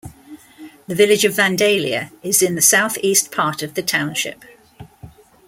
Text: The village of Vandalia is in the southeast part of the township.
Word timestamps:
The 0.87 0.95
village 0.95 1.25
of 1.25 1.35
Vandalia 1.35 2.09
is 2.23 2.41
in 2.41 2.55
the 2.55 2.61
southeast 2.63 3.31
part 3.31 3.61
of 3.61 3.75
the 3.75 3.83
township. 3.83 4.43